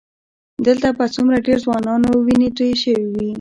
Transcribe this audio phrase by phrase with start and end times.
[0.65, 3.27] دلته به څومره ډېرو ځوانانو وینې تویې شوې وي.